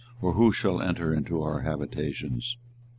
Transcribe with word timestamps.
or 0.19 0.33
who 0.33 0.51
shall 0.51 0.81
enter 0.81 1.13
into 1.13 1.43
our 1.43 1.61
habitations? 1.61 2.57